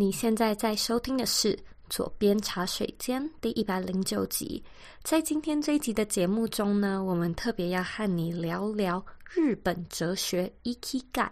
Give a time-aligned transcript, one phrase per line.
[0.00, 1.54] 你现在在收听的是
[1.90, 4.64] 《左边茶水间》第一百零九集。
[5.02, 11.30] 在今天这一集的节目中呢，我们特别要和你聊聊日本哲学 e k i g a。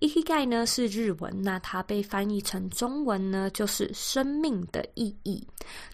[0.00, 5.44] I k i g a 呢是日文，那它被翻译成中文呢就是生命的意义。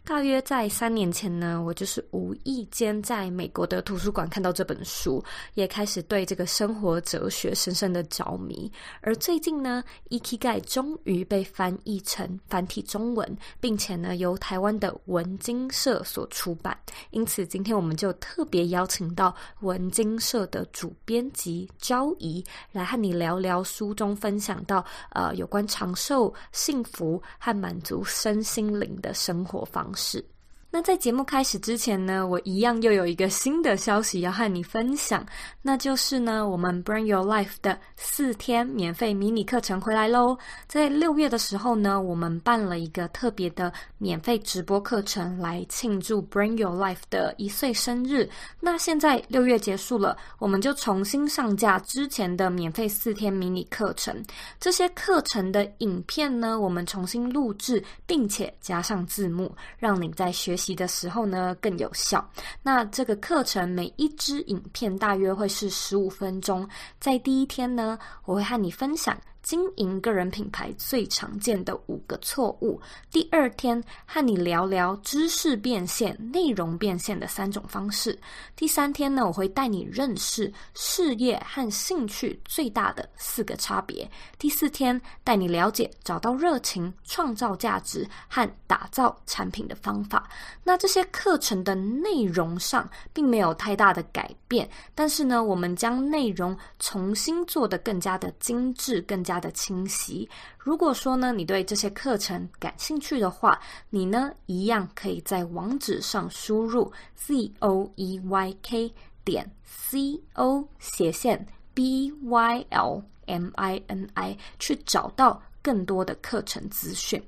[0.04, 5.24] 大约在三年前呢，我就是无意间在美国的图书馆看到这本书，
[5.54, 8.70] 也开始对这个生活哲学深深的着迷。
[9.00, 16.78] 而最近呢 i k i g a 终于被翻译成繁体中文，并且呢由台湾的文津社所出版。
[17.10, 30.24] 因此，今天我们就特别邀请到文津社的主编辑昭仪来和你聊聊书中分享到呃有关长寿、幸福和满足身心灵的生活方式。
[30.74, 35.24] 那在节目开始之前呢，我一样又有一个新的消息要和你分享，
[35.62, 40.36] 那就是呢，我们 Bring Your Life 的四天免费迷你课程回来喽。
[40.66, 48.28] 在六月的时候呢，我们办了一个特别的免费直播课程来庆祝 Bring Your Life 的一岁生日。
[48.58, 54.20] 那现在六月结束了，我们就重新上架之前的免费四天迷你课程。
[54.58, 62.24] 这些课程的影片呢，我们重新录制，并且加上字幕，让你在学习的时候呢更有效。
[62.62, 66.68] 那这个课程每一支影片大约会是十五分钟。
[67.00, 69.20] 在第一天呢，我会和你分享。
[69.44, 72.80] 经营个人品牌最常见的五个错误。
[73.10, 78.18] 第二天和你聊聊知识变现、内容变现的三种方式。
[78.56, 84.10] 第三天呢，我会带你认识事业和兴趣最大的四个差别。
[84.38, 90.26] 第四天带你了解找到热情、创造价值和打造产品的方法。
[90.62, 99.33] 那这些课程的内容上并没有太大的改变，但是呢，我们将内容重新做得更加的精致，更加。
[99.40, 100.28] 的清晰。
[100.58, 108.92] 如果说呢，你对这些课程感兴趣的话，你呢一样可以在网址上输入 z o e y k
[109.24, 117.22] 点 c o 斜线 b y l m i n i 去找到更多的课程资讯。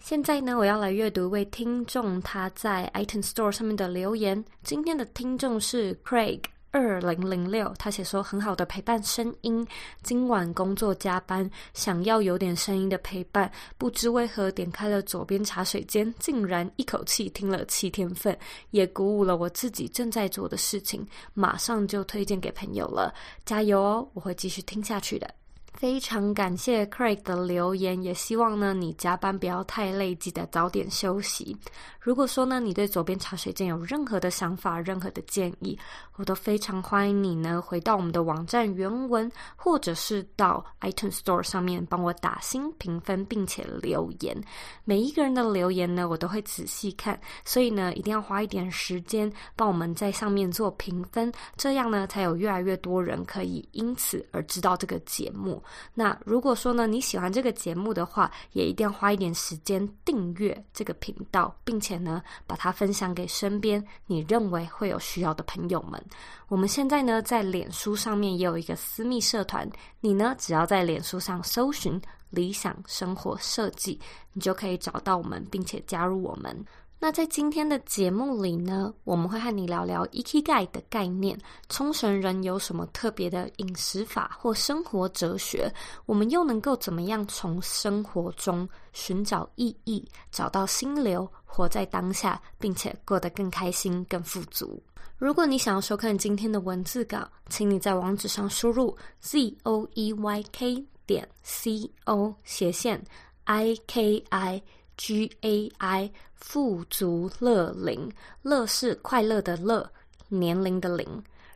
[0.00, 4.44] 现在呢，我要来阅读一位听众他在 iTunes Store 上面的留言。
[4.62, 6.40] 今天的听众是 Craig。
[6.72, 9.66] 二零零六，他写说很好的陪伴声音。
[10.02, 18.38] 今晚工作加班，想要有点声音的陪伴，不知为何点开了左边茶水间，竟然一口气听了七天份，
[18.70, 21.04] 也鼓舞了我自己正在做的事情，
[21.34, 23.12] 马上就推荐给朋友了。
[23.44, 25.39] 加油哦，我会继续听下去的。
[25.72, 31.56] 非常感谢 Craig 的留言，也希望呢你加班不要太累，记得早点休息。
[31.98, 35.78] 如果说呢你对左边茶水间有任何的想法、任何的建议，
[36.16, 44.38] 我都非常欢迎你呢回到我们的网站原文，或者是到 iTunes Store 上面帮我打星评分，并且留言。
[44.84, 55.59] 每一个人的留言呢，我都会仔细看，所以呢一定要花一点时间帮我们在上面做评分，这样呢才有越来越多人可以因此而知道这个节目。
[55.94, 66.02] 那如果说呢，你喜欢这个节目的话，也一定要花一点时间订阅这个频道，并且呢，把它分享给身边你认为会有需要的朋友们。
[66.48, 69.68] 我们现在呢，在脸书上面也有一个私密社团，
[70.00, 72.00] 你呢，只要在脸书上搜寻
[72.30, 74.00] “理想生活设计”，
[74.32, 76.64] 你就可以找到我们，并且加入我们。
[77.02, 81.36] 那在今天的节目里呢，我们会和你聊聊 Ikigai 的概念。
[81.70, 85.72] 冲绳人有什么特别的饮食法或生活哲学？
[86.04, 94.78] 我们又能够怎么样从生活中寻找意义，找到心流，活在当下，并且过得更开心、更富足？
[95.16, 103.02] 如果你想要收看今天的文字稿，请你在网址上输入 z o e y k 点 c o 斜线
[103.44, 104.62] i k i
[104.98, 106.12] g a i。
[106.40, 108.10] 富足乐龄，
[108.42, 109.88] 乐是快乐的乐，
[110.28, 111.06] 年龄的龄。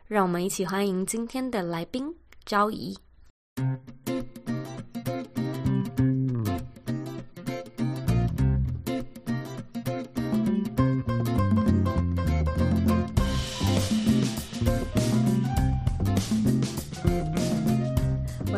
[0.07, 2.13] 让我们一起欢迎今天的来宾
[2.45, 2.95] 昭仪。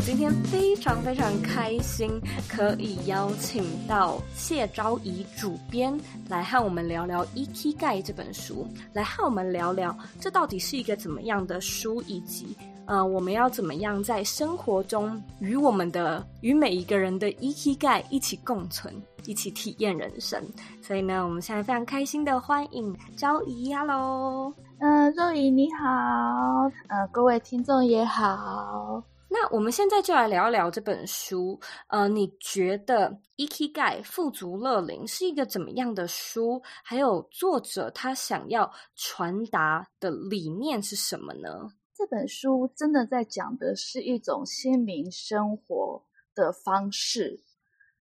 [0.07, 2.09] 今天非常非常开心，
[2.47, 5.99] 可以邀请到谢昭仪主编
[6.29, 12.55] 来和我们聊聊《Ikigai》这本书，来和我们聊聊这到底是一个怎么样的书，以及
[12.85, 18.95] 呃，我们要怎么样在生活中与我们的与每一个人的 Ikigai 一起共存，
[19.25, 20.41] 一起体验人生。
[20.81, 29.03] 所以呢，我们现在非常开心的欢迎昭仪，Hello，嗯，昭仪你好，呃，各位听众也好。
[29.29, 31.59] 那我们现在就来聊一聊这本书。
[31.87, 36.61] 呃，你觉得 Ikigai 富足乐龄是一个怎么样的书？
[36.83, 41.69] 还有作者他想要传达的理念是什么呢？
[41.93, 46.03] 这本书真的在讲的是一种心灵生活
[46.33, 47.41] 的方式，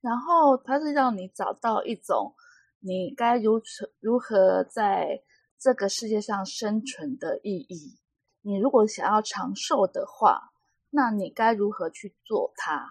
[0.01, 2.33] 然后它是让你找到一种
[2.79, 3.63] 你该如何
[3.99, 5.21] 如何在
[5.59, 7.97] 这个世界上生存的意义。
[8.41, 10.52] 你如果想要长寿的话，
[10.95, 12.87] 那你该如何去做它？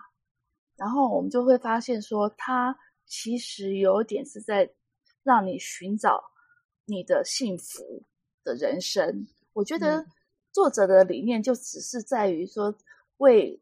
[0.74, 2.76] 然后我们就会发现说，它
[3.06, 4.72] 其实有点是在
[5.22, 6.20] 让你寻找
[6.84, 8.02] 你的幸福
[8.42, 9.28] 的人生。
[9.52, 10.04] 我觉得
[10.50, 12.74] 作者的理念就只是在于说，
[13.18, 13.60] 为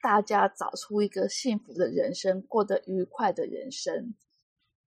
[0.00, 4.14] 大家找出一个幸福的人生，过得愉快的人生，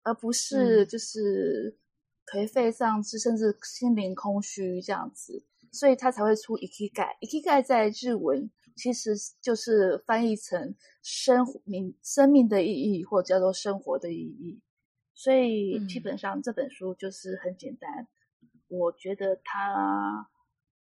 [0.05, 1.77] 而不是就是
[2.27, 5.43] 颓废丧志，甚至心灵空虚这样子。
[5.73, 7.19] 所以他才会出 Ikigai。
[7.19, 8.49] Ikigai 在日文。
[8.77, 14.61] 其实就是翻译成生命、生命的意义，或者叫做生活的意义。
[15.15, 18.09] 所以基本上这本书就是很简单，
[18.41, 20.29] 嗯、我觉得它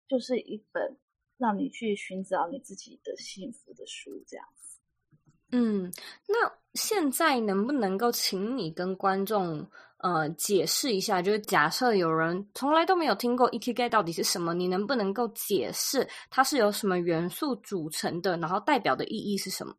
[0.07, 0.97] 就是一本
[1.37, 4.79] 让你去寻找你自己的幸福的书，这样子。
[5.51, 5.91] 嗯，
[6.27, 9.69] 那现在能不能够请你跟观众？
[9.97, 19.73] 呃，解释一下，就是假设有人从来都没有听过 Ikigai 到底是什么，你能不能够解释它是由什么元素组成的，然后代表的意义是什么？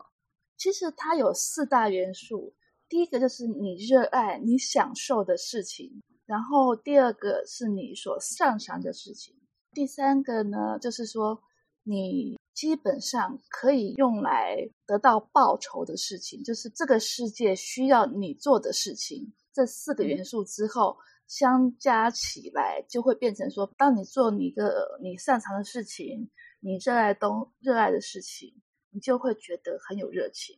[0.56, 2.52] 其实它有四大元素，
[2.88, 9.36] 第一个就是你热爱、你享受的事情，然后第二个是你所擅长的事情，
[9.72, 11.40] 第三个呢，就是说
[11.84, 19.32] 你基本上可以用来得到报酬的事情，就是这个世界需要你做的事情。
[19.58, 20.96] 这四个元素之后
[21.26, 28.54] 相加起来，就会变成说，当你做你一个你擅长的事情，你热爱东热爱的事情，
[28.90, 30.56] 你就会觉得很有热情。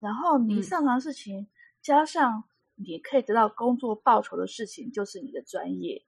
[0.00, 1.46] 然后你擅长的事情，嗯、
[1.82, 6.02] 加上你可以得到工作报酬的事情，就是你的专业。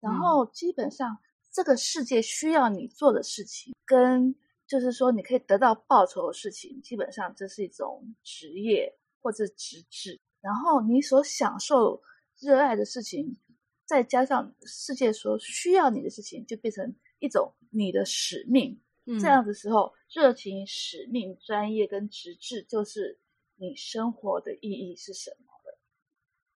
[0.00, 1.16] 然后基本上
[1.50, 4.34] 这个世界需要你做的事情，跟
[4.66, 10.20] 就是说你可以得到报酬的事情，基本上这是一种职业或者职志。
[10.44, 12.02] 然后你所享受、
[12.38, 13.38] 热爱的事情，
[13.86, 18.78] 再加上世界所需要你的事情，就变成一种你的使命。
[19.06, 23.18] 嗯、这样的时候，热情、使命、专业跟极致，就是
[23.56, 25.78] 你生活的意义是什么了。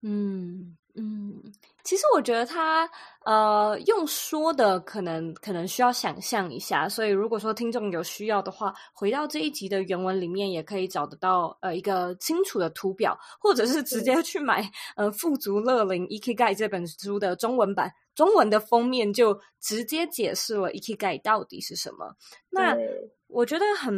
[0.02, 0.76] 嗯。
[1.00, 1.40] 嗯，
[1.84, 2.90] 其实我觉得他
[3.24, 22.12] 呃用说的可能可能需要想象一下，所以如果说听众有需要的话，回到这一集的原文里面也可以找得到呃一个清楚的图表，或者是直接去买呃富足乐龄 Ikigai 这本书的中文版，中文的封面就直接解释了 Ikigai 到底是什么。
[22.50, 22.76] 那
[23.28, 23.94] 我觉得很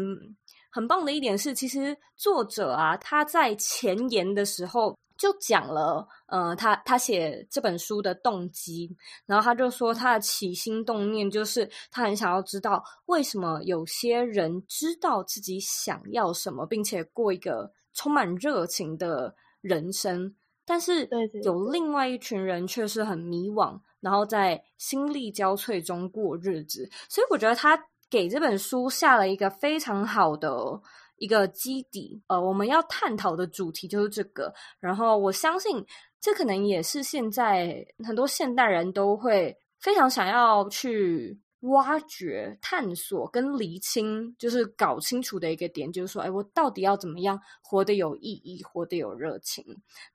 [0.71, 4.95] 很棒的一点是，其实作者啊他在前言的时候。
[5.21, 8.97] 就讲了，呃，他他写这本书的动机，
[9.27, 20.35] 然后他就说他的起心动念就是他很想要知道为什么有些人知道自己想要什么，并且过一个充满热情的人生，
[20.65, 21.07] 但是
[21.45, 26.89] 有另外一群人却是很迷惘，然后在心力交瘁中过日子。
[27.11, 27.79] 所以我觉得他
[28.09, 30.81] 给这本书下了一个非常好的。
[31.21, 34.53] 一个基底，呃，我们要探讨的主题就是这个。
[34.81, 35.85] 然后我相信，
[36.19, 49.63] 这可能也是现在很多现代人都会非常想要去挖掘、探索跟厘清，就是搞清楚的一个点，就是说，哎，我到底要怎么样活得有意义，活得有热情？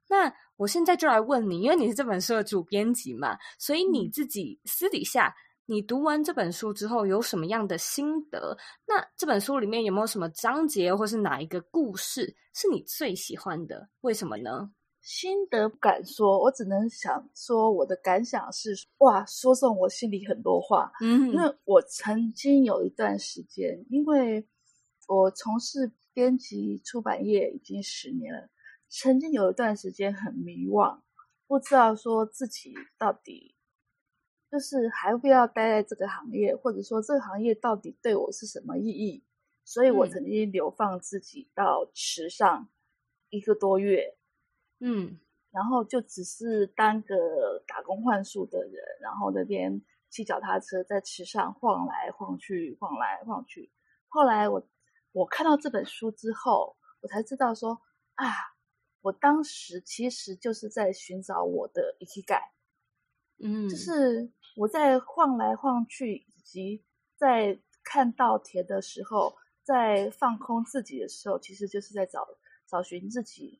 [0.09, 5.35] 那我现在就来问你，因为你是这本书的主编辑嘛，所以你自己私底下。
[5.67, 8.57] 你读完这本书之后有什么样的心得？
[8.85, 13.89] 那这本书里面有没有什么章节，或是哪一个故事是你最喜欢的？
[14.01, 14.71] 为什么呢？
[15.01, 20.91] 心得不敢说，我只能想说我的感想是：哇，说中我心里很多话。
[21.01, 24.47] 嗯，因为我曾经有一段时间，因为
[25.07, 28.49] 我从事编辑出版业已经十年了，
[28.89, 30.99] 曾经有一段时间很迷惘，
[31.47, 33.54] 不知道说自己到底。
[34.51, 39.23] 就是还要不要待在这个行业，或者说这个行业到底对我是什么意义？
[39.63, 42.69] 所以我曾经流放自己到池上
[43.29, 44.15] 一个多月，
[44.79, 45.19] 嗯，
[45.51, 53.71] 然后就只是当个打工换宿的人，然后那边骑脚踏车在池上晃来晃去，晃来晃去。
[54.07, 54.65] 后来我
[55.11, 57.81] 我看到这本书之后，我才知道说
[58.13, 58.27] 啊，
[59.01, 62.43] 我当时其实就是在寻找我的 Ikigai，
[63.39, 64.31] 嗯，就是。
[64.57, 66.81] 我在晃来晃去，以及
[67.17, 72.25] 在看稻田的时候，在放空自己的时候，其实就是在找
[72.65, 73.59] 找寻自己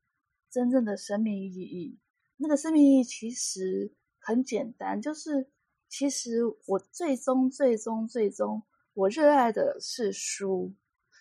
[0.50, 2.00] 真正的生命意义。
[2.38, 5.50] 那个生命意义其实很简单，就是
[5.89, 8.63] 其实我最终、最终、最终，
[8.94, 10.74] 我热爱的是书，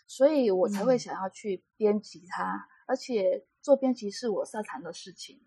[0.06, 5.42] 所以我才会想要去编辑它，嗯、而且做编辑是我擅长的事情。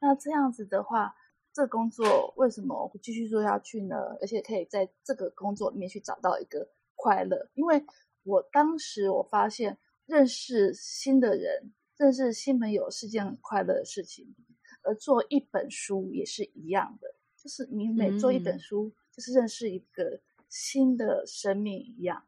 [0.00, 1.16] 那这样子的话，
[1.54, 3.94] 这工作为什么我会继续做下去呢？
[4.20, 7.80] 而且可以在这个工作里面去找到一个快乐，因为
[8.24, 14.34] 我当时我发现认识新的人、认识新朋友是件很快乐的事情，
[14.82, 22.26] 而做一本书也是一样的，就是你每做一本书，就是认识一个新的生命一样，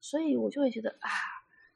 [0.00, 1.10] 所以我就会觉得啊，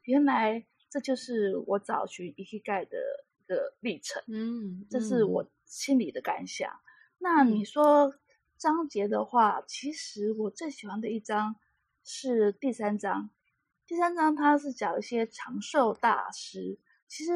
[0.01, 2.97] 原来这就是我找寻 Ikigai 的
[3.37, 6.71] 一个历程，嗯，这是我心里的感想。
[7.19, 8.13] 那你说
[8.57, 11.55] 章节的话，其实我最喜欢的一章
[12.03, 13.29] 是第三章。
[13.85, 17.31] 第三章它是讲一些长寿大师，其实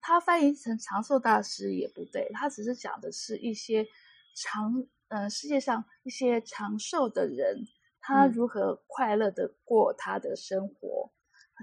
[0.00, 3.86] 它翻译成长寿大师也不对，它只是讲的是一些
[4.34, 7.66] 长，嗯、呃，世界上一些长寿的人，
[8.00, 11.12] 他如何快乐的过他的生活。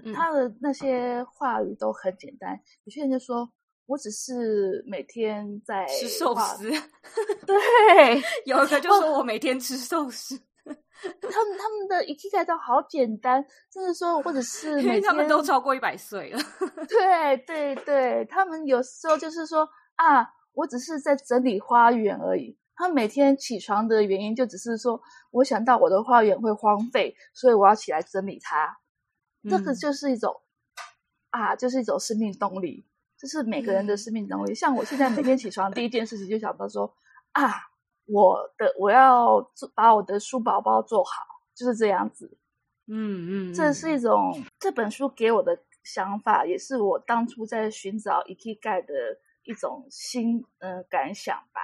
[0.04, 3.52] 嗯、他的那些话语都很简单，有些人就说。
[3.86, 6.68] 我只是每天在吃寿司，
[7.46, 7.56] 对，
[8.44, 16.38] 有一个就说我每天吃寿司，他们他们的 Ikigai 都好简单，就是说，或者是每天，因为他们都超过一百岁了，
[16.88, 22.58] 对对对，他们有时候就是说啊，我只是在整理花园而已。
[22.78, 25.00] 他每天起床的原因就只是说，
[25.30, 28.78] 我想到我的花园会荒废，所以我要起来整理它。
[29.44, 30.42] 嗯、这个就是一种
[31.30, 32.84] 啊，就是一种生命动力。
[33.18, 34.54] 这是每个人的生命能力。
[34.54, 36.94] 像我现在每天起床第一件事情就想到说
[37.32, 37.52] 啊，
[38.04, 41.10] 我的我要做把我的书包包做好，
[41.54, 42.38] 就是这样子。
[42.88, 48.94] 嗯嗯，这是一种这本书给我的想法，也是我当初在寻找 Ikigai 的
[49.44, 51.60] 一种新嗯、呃、感想吧。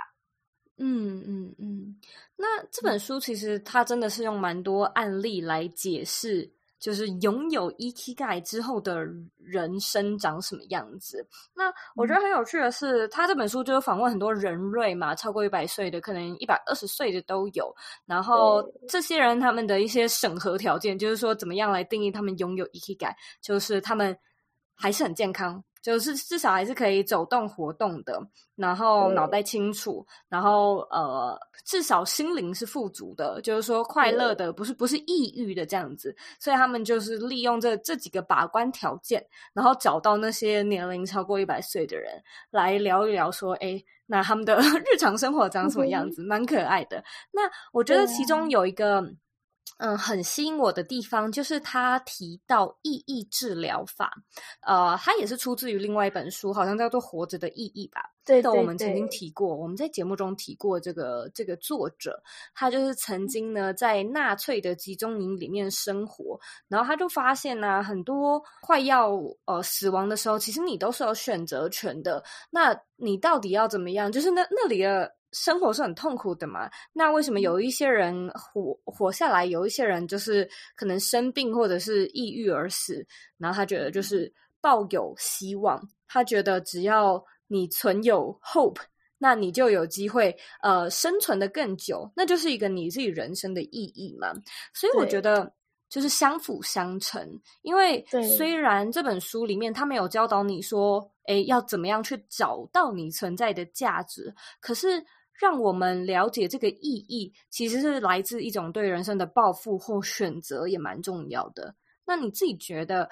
[0.78, 2.00] 嗯嗯嗯，
[2.34, 6.50] 那这本书其实它真的是用蛮多案例来解释。
[6.82, 9.06] 就是拥有 Ikigai 之后的
[9.38, 11.24] 人生长什么样子？
[11.54, 17.72] 那我觉得很有趣的是，嗯、他这本书就是访问很多人类嘛，超过一百岁的，可能一百二十岁的都有。
[18.04, 24.18] 然后这些人他们的一些审核条件，就是说怎么样来定义他们拥有 Ikigai，就是他们
[24.82, 25.62] 还是很健康。
[25.80, 28.16] 就是至少还是可以走动活动的，
[28.54, 36.14] 然后脑袋清楚，然后呃，至少心灵是富足的，就是说快乐的，不是不是抑郁的这样子。
[36.38, 42.12] 所以他们就是利用这这几个把关条件，然后找到那些年龄超过一百岁的人
[42.52, 47.02] 来聊一聊，说，诶，那他们的 日常生活长什么样子，蛮可爱的。
[47.32, 49.02] 那我觉得其中有一个。
[49.78, 54.12] 嗯，很吸引我的地方就是他提到意义治疗法，
[54.60, 58.02] 呃，他也是出自于另外一本书，好像叫做《活着的意义》吧。
[58.24, 62.22] 对，对，对，我们曾经提过，我们在节目中提过这个这个作者，
[62.54, 66.38] 他就是曾经呢在纳粹的集中营里面生活，
[66.68, 72.22] 然后他就发现呢、啊，很多快要呃死亡的时候，其实你都是有选择权的。
[72.50, 74.12] 那你到底要怎么样？
[74.12, 75.12] 就是那那里的。
[75.32, 76.70] 生活是很痛苦的嘛？
[76.92, 83.04] 那为什么有一些人活活下来，有一些人就是可能生病或者是抑郁而死？
[83.38, 88.76] 然后他觉得就是抱有希望，他觉得只要你存有 hope，
[89.16, 94.34] 那你就有机会呃生存的更久，那就是一个你自己人生的意义嘛。
[94.74, 95.50] 所以我觉得
[95.88, 98.04] 就是相辅相成，因为
[98.36, 105.02] 虽然这本书里面他没有教导你说，诶，要怎么样去找到你存在的价值，可是。
[105.42, 111.74] 让我们了解这个意义，其实是来自一种对人生的抱负或选择，也蛮重要的。
[112.04, 113.10] 那你自己觉得，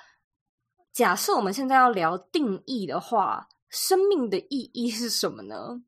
[0.92, 5.82] 假设我们现在要聊定义的话，生命的意义是什么呢？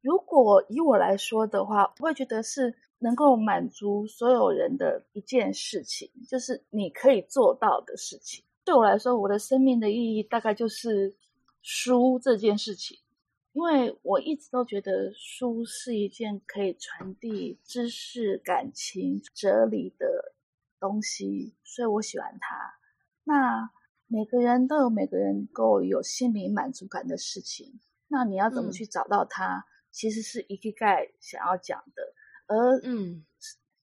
[0.00, 8.42] 如果以我来说的话，我会觉得是能够满足所有人的一件事情，就是你可以做到的事情。
[8.64, 11.14] 对我来说，我的生命的意义大概就是
[11.60, 12.96] 书这件事情。
[13.54, 20.34] 因为我一直都觉得书是一件可以传递知识、感情、哲理的
[20.80, 22.74] 东西，所以我喜欢它。
[23.22, 23.70] 那
[24.08, 29.58] 每个人都有每个人够有心理满足感的事情，那你要怎么去找到它？
[29.58, 32.02] 嗯、其实是 Ikigai 想要讲的，
[32.48, 33.24] 而嗯，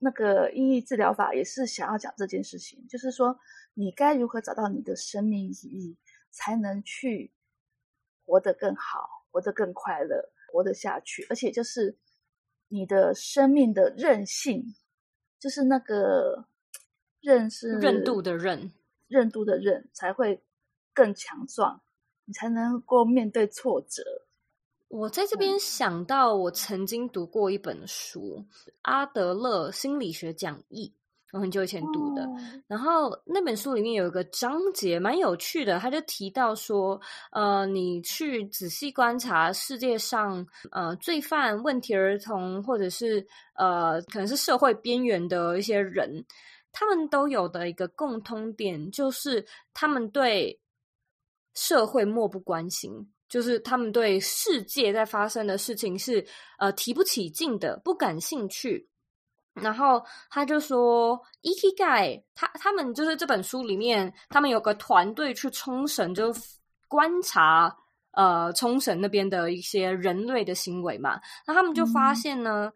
[0.00, 3.38] 那个意义治疗法也是想要讲这件事情，就是说
[3.74, 5.96] 你该如何找到你的生命意义，
[6.32, 7.32] 才能去
[8.24, 9.19] 活得更好。
[9.30, 11.96] 活得更快乐，活得下去，而且就是
[12.68, 14.74] 你的生命的韧性，
[15.38, 16.46] 就是那个
[17.20, 18.72] 韧是韧度的韧，
[19.08, 20.42] 韧度的韧才会
[20.92, 21.80] 更强壮，
[22.24, 24.02] 你才能够面对挫折。
[24.88, 28.44] 我在这边想到，我曾经读过一本书
[28.82, 30.92] 《阿德勒心理学讲义》。
[31.32, 32.28] 我很久以前读的，
[32.66, 46.24] 然后那本书里面有一个章节蛮有趣的，他就提到说，呃，你去仔细观察世界上，呃，罪犯、问题儿童，或者是呃，可能是社会边缘的一些人，
[46.72, 50.58] 他们都有的一个共通点，就是他们对
[51.54, 52.92] 社会漠不关心，
[53.28, 56.26] 就是他们对世界在发生的事情是
[56.58, 58.89] 呃提不起劲的，不感兴趣。
[59.62, 66.34] 然后他就说 eki gai 他他们就是这本书里面，他们有个团队去冲绳，就
[66.88, 67.74] 观察
[68.12, 71.20] 呃冲绳那边的一些人类的行为嘛。
[71.46, 72.66] 那他们就发现呢。
[72.66, 72.72] 嗯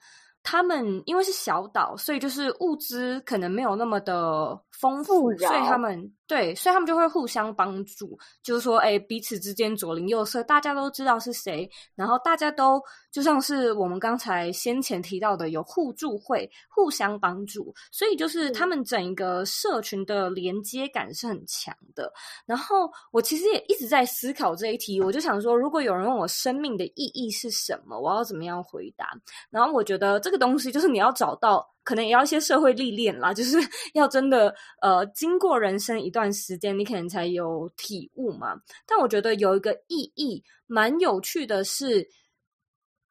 [0.46, 12.78] 他们因为是小岛，所以就是物资可能没有那么的丰富，扰所以他们对，所以他们就会互相帮助，就是说，哎，彼此之间左邻右舍，大家都知道是谁，然后大家都
[13.10, 22.12] 就像是我们刚才先前提到的，有互助会，互相帮助，所以就是他们整一个社群的连接感是很强的。
[22.44, 29.08] 然后我其实也一直在思考这一题，我就想说，如果有人问我生命的意义是什么，我要怎么样回答？
[29.48, 30.34] 然后我觉得这个。
[30.34, 33.58] 这个东西就是你要找到，可能也要一些社会历练啦， 就是
[33.92, 38.56] 要真的呃，经过人生一段时间，你可能才有体悟嘛。
[38.86, 42.08] 但我觉得有一个意义蛮有趣的是，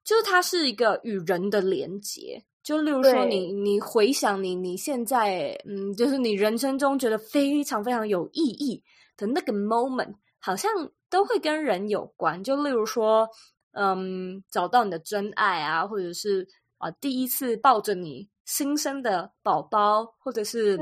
[0.04, 2.44] 就是它是一个与人的连接。
[2.64, 8.84] 就例如说你，你你回想你你现在，嗯，就是你人生中觉得非常非常有意义
[9.16, 10.72] 的那个 moment，好像
[11.10, 12.44] 都会跟人有关。
[12.44, 13.30] 就例如说，
[13.74, 16.48] 嗯，找到你的真爱啊，或者是。
[16.80, 20.78] 啊，第一次抱着你新生的宝宝，或者是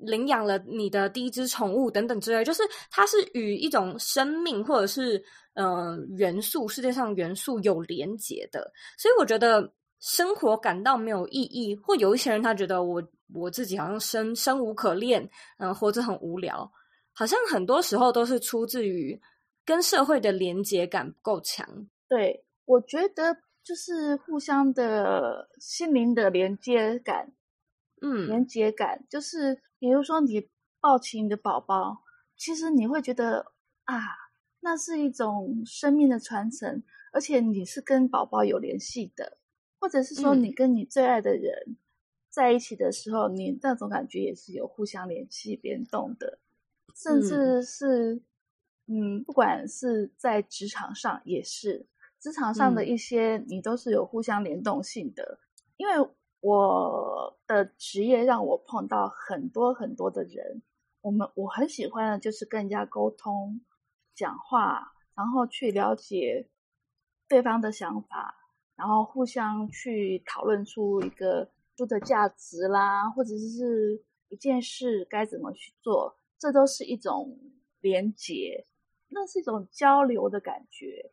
[0.00, 5.22] 领养了你的第一只宠物等等之类，就是它是与一种生命或者是
[5.54, 8.70] 呃元素，世界上元素有连结的。
[8.98, 13.02] 所以我觉得生活感到没有意义，或有一些人他觉得我
[13.34, 15.22] 我自己好像生生无可恋，
[15.58, 16.70] 嗯、呃，活着很无聊，
[17.12, 19.18] 好像很多时候都是出自于
[19.64, 21.66] 跟社会的连结感不够强。
[22.08, 23.36] 对，我觉得。
[23.68, 27.34] 就是互相的心灵的连接感，
[28.00, 29.04] 嗯，连接感。
[29.10, 30.48] 就是，比如说你
[30.80, 31.98] 抱起你的宝宝，
[32.34, 33.52] 其实你会觉得
[33.84, 34.00] 啊，
[34.60, 39.36] 那是一种生命的传承，而且你是跟宝宝有联系的，
[39.78, 41.76] 或者是说你跟你最爱的人
[42.30, 46.38] 在一起的时候，嗯、你那种感觉也是有互相联系、联动的，
[46.94, 48.14] 甚至是，
[48.86, 51.86] 嗯，嗯，不管是在职场上也是。
[52.20, 55.22] 职场上的一些，你都是有互相联动性的。
[55.22, 55.38] 嗯、
[55.76, 55.94] 因为
[56.40, 60.62] 我的职业让我碰到很多很多的人，
[61.00, 63.60] 我们我很喜欢的就是跟人家沟通、
[64.14, 66.48] 讲话，然后去了解
[67.28, 68.34] 对方的想法，
[68.76, 77.38] 然后互相去讨论出一个书的价值啦，或者是一件事该怎么去做，这都是一种
[77.80, 78.66] 连结，
[79.08, 81.12] 那是一种交流的感觉。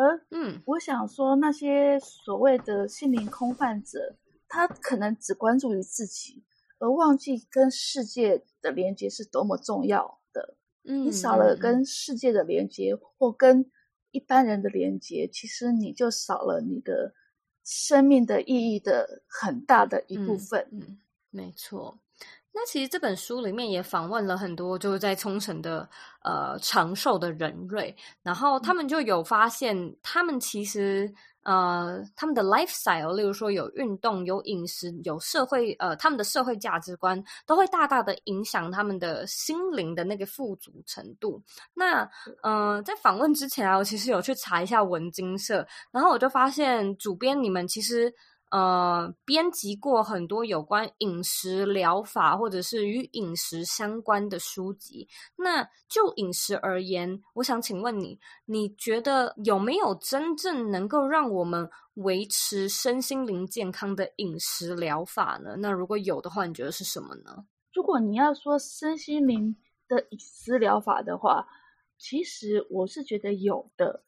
[0.00, 4.16] 而嗯，我想说，那些所谓的心灵空泛者，
[4.48, 6.42] 他可能只关注于自己，
[6.78, 10.56] 而忘记跟世界的连接是多么重要的。
[10.84, 13.70] 嗯，你少了跟世界的连接，或跟
[14.10, 17.12] 一般人的连接，其实你就少了你的
[17.62, 20.66] 生命的意义的很大的一部分。
[20.72, 20.98] 嗯，嗯，
[21.30, 21.98] 没错。
[22.52, 25.88] 那其实这本书里面也访问了很多就是在冲绳的
[26.24, 31.10] 呃长寿的人瑞，然后他们就有发现，他们其实
[31.44, 41.40] 呃他们的 lifestyle，例如说有运动、有饮食、有社会呃他们的社会价值观，都会大大的影响他们的心灵的那个富足程度。
[41.72, 42.06] 那
[42.42, 48.12] 呃在访问之前啊，我其实有去查一下文津社，然后我就发现主编你们其实。
[48.50, 55.08] 呃，编辑过很多有关饮食疗法或者是与饮食相关的书籍。
[55.36, 65.54] 那就饮食而言，我想请问你，你觉得有没有真正能够让我们维持身心灵健康的饮食疗法呢？
[65.58, 67.44] 那如果有的话，你觉得是什么呢？
[67.72, 71.46] 如果你要说身心灵的饮食疗法的话，
[71.98, 74.02] 其实我是觉得有的。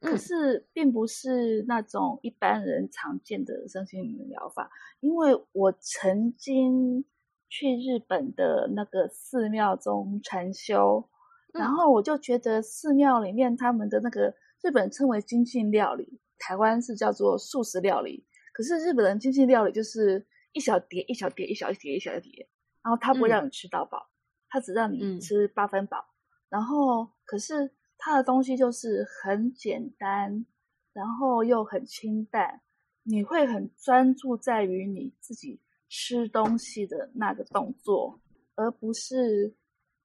[0.00, 7.04] 可是，并不是那种一般人常见的身心灵疗法，因为我曾经
[7.48, 11.08] 去日本的那个寺庙中禅修，
[11.52, 18.26] 然后我就觉得寺庙里面他们的那个日本称为精进料理，台湾是叫做素食料理。
[18.52, 22.48] 可是日本人精进料理就是一小碟一小碟一小碟一小碟，
[22.82, 24.10] 然后他不会让你吃到饱，
[24.50, 26.14] 他只让你吃八分饱，嗯、
[26.50, 30.46] 然后可是它的东西就是很简单，
[30.92, 32.60] 然后又很清淡，
[33.02, 38.20] 你会很专注在于你自己吃东西的那个动作，
[38.54, 39.54] 而不是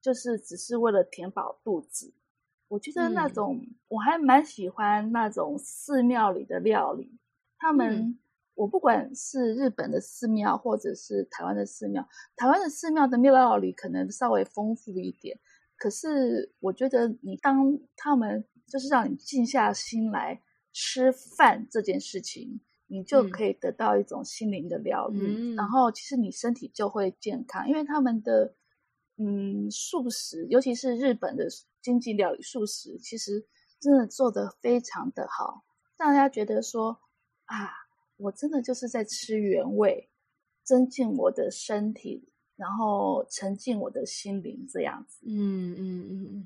[0.00, 2.12] 就是只是为了填饱肚子。
[2.68, 7.18] 我觉得那种、嗯、我还蛮喜欢那种寺庙里的料理，
[7.58, 7.96] 他们。
[7.96, 8.18] 嗯
[8.56, 15.38] 我不管是日本的寺庙，或者是台湾的寺庙，台湾的寺庙的料理可能稍微丰富一点。
[15.80, 28.54] 可是我觉得，你当他们就是让你静下心来吃饭这件事情，你就可以得到一种心灵的疗愈，嗯、然后其实你身体就会健康，因为他们的
[29.16, 31.48] 嗯素食，尤其是日本的
[31.80, 33.46] 经济料理素食，其实
[33.80, 35.64] 真的做得非常的好，
[35.96, 37.00] 让大家觉得说
[37.46, 37.80] 啊。
[38.22, 40.10] 我真的就是在吃原味，
[40.62, 42.28] 增进我的身体，
[42.60, 45.18] 然后沉浸我的心灵，这样子。
[45.26, 46.44] 嗯嗯嗯。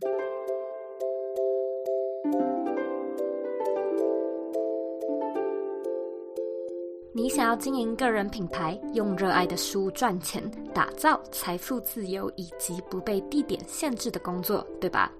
[7.12, 15.12] 你想要经营个人品牌，用热爱的事物赚钱，打造财富自由以及不被地点限制的工作，对吧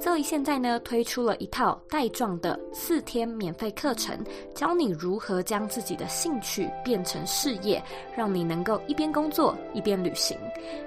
[0.00, 4.18] ？Zoe 现在呢，推出了一套带状的四天免费课程，
[4.54, 7.82] 教你如何将自己的兴趣变成事业，
[8.16, 10.36] 让你能够一边工作一边旅行。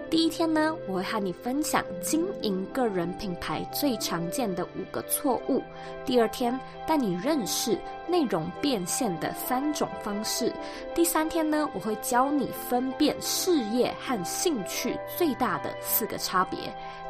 [0.10, 5.62] 第一天呢，我会和你分享经营个人品牌最常见的五个错误。
[6.06, 10.52] 第二天，带你认识内容变现的三种方式。
[10.94, 16.60] 第三天呢，我会教你分辨事业和兴趣最大的四个差别。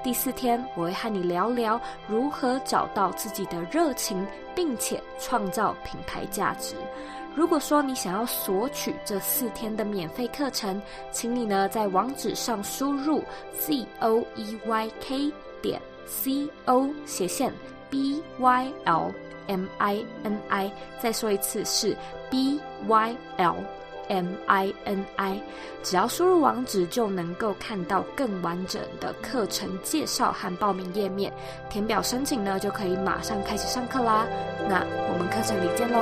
[0.04, 6.76] 第四天，我会和你聊聊如何找到自己的热情，并且创造品牌价值。
[7.36, 13.24] 如果说你想要索取这四天的免费课程，请你呢在网址上输入
[13.58, 17.54] z o e y k 点 c o 斜线
[17.90, 19.12] b y l
[19.48, 21.96] m i n i，再说一次是
[22.30, 23.56] b y l。
[24.12, 25.42] M I N I，
[25.84, 31.32] 只要输入网址就能够看到更完整的课程介绍和报名页面，
[31.70, 34.28] 填表申请呢就可以马上开始上课啦。
[34.68, 35.98] 那我们课程里见喽。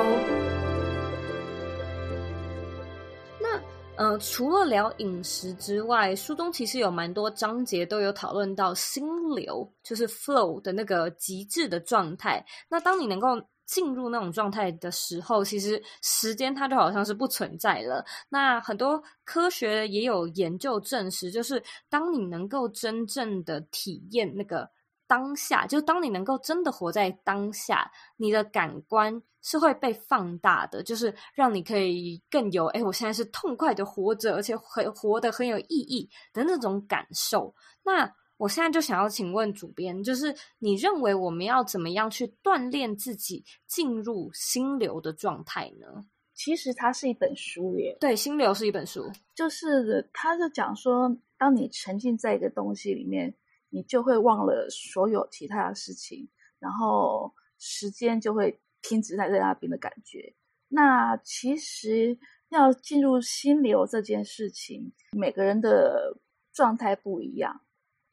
[3.40, 3.62] 那
[4.04, 12.44] 呃，除了聊饮食之外，书中其实有蛮多章节都有讨论到心流，就是 flow 的那个极致的状态。
[12.68, 13.40] 那当你能够
[13.70, 18.04] 进入那种状态的时候，其实时间它就好像是不存在了。
[18.28, 24.68] 那很多科学也有研究证实，就是当你能够真正的体验那个
[25.06, 37.54] 当下，就当你能够真的活在当下，你的感官是会被放大的，就是让你可以更有，哎，我现在是痛快的活着，而且很活得很有意义的那种感受。
[37.84, 46.06] 那我现在就想要请问主编，就是你认为我们要怎么样去锻炼自己进入心流的状态呢？
[46.34, 53.36] 其实它是一本书耶，对，心流是一本书，就是他就讲说，当你沉浸在一个东西里面，
[53.68, 60.34] 你就会忘了所有其他的事情，然后时间就会停止在在那边的感觉。
[60.70, 66.18] 那其实要进入心流这件事情，每个人的
[66.54, 67.60] 状态不一样。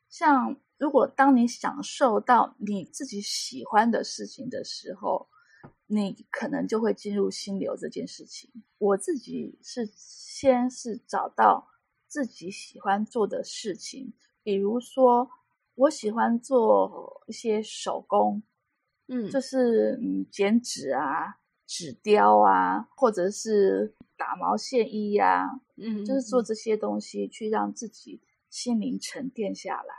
[0.09, 5.29] 像如果当你享受到你自己喜欢的事情的时候，
[5.87, 8.51] 你可能就会进入心流这件事情。
[8.79, 11.69] 我自己是先是找到
[12.07, 15.31] 自己喜欢做的事情，比如说
[15.75, 18.43] 我喜欢做一些手工，
[19.09, 28.21] 嗯，就是嗯剪纸啊、纸雕啊，或者是打毛线衣呀，嗯，就是做这些东西去让自己
[28.57, 29.95] 心灵沉淀下来。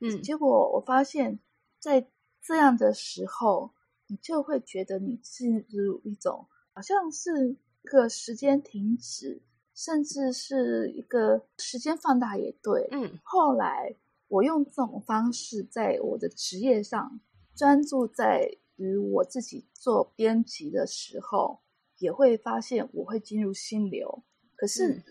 [0.00, 1.38] 嗯，结果我发现，
[1.80, 2.06] 在
[2.42, 3.72] 这样的时候，
[4.08, 9.40] 你就会觉得你进入一种好像是一个时间停止，
[9.74, 12.86] 甚至是一个时间放大也对。
[12.90, 13.96] 嗯，后来
[14.28, 17.18] 我用这种方式在我的职业上
[17.56, 21.60] 专注在于我自己做编辑的时候，
[21.96, 24.22] 也会发现我会进入心流。
[24.56, 25.02] 可是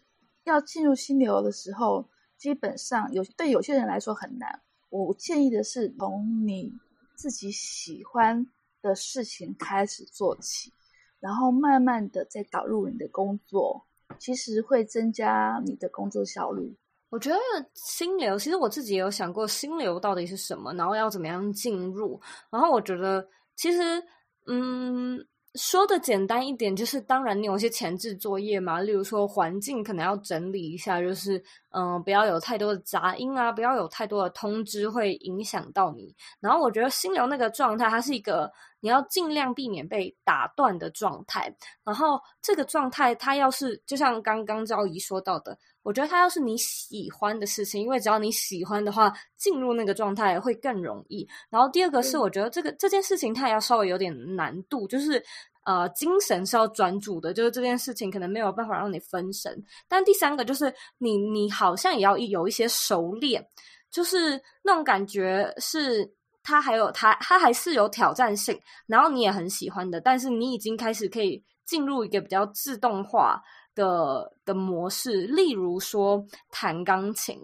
[0.43, 4.61] 要进入心流的时候，基本上有对有些人来说很难。
[4.89, 6.73] 我建议的是，从你
[7.15, 8.47] 自己喜欢
[8.81, 10.71] 的事情开始做起，
[11.19, 13.85] 然后慢慢的再导入你的工作，
[14.17, 16.73] 其实会增加你的工作效率。
[17.09, 17.37] 我觉得
[17.73, 22.19] 心流，其实我自己有想过心流到底是什么，然后要怎么样进入。
[22.49, 24.03] 然后我觉得，其实，
[24.45, 25.17] 嗯，
[25.57, 36.15] 说的简单一点，就是当然你有一些前置作业嘛，例如说环境可能要整理一下，就是嗯、不要有太多的杂音啊，不要有太多的通知会影响到你。
[36.39, 41.53] 然后我觉得心流那个状态，它是一个你要尽量避免被打断的状态。
[41.83, 45.57] 然后这个状态，它要是就像刚刚昭仪说到的。
[45.83, 51.25] 我觉得它要是你喜欢的事情，因为只要你喜欢的话，进入那个状态会更容易。
[51.49, 55.23] 然后第二个是，我觉得这个、嗯、这件事情它也要稍微有点难度，就是
[55.63, 59.63] 呃，精神是要专注的，就是这件事情可能没有办法让你分神。
[59.87, 63.47] 但第三个就是你你好像也要有一些熟练，
[63.89, 66.13] 就是那种感觉是
[66.47, 73.43] 它还有它它还是有挑战性，然后你也很喜欢的，但是你已经开始可以进入一个比较自动化。
[73.77, 77.39] 的的模式，例如说弹钢琴，